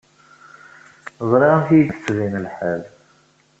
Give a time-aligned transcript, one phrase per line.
[1.29, 2.81] Ẓriɣ amek i k-d-yettbin lḥal.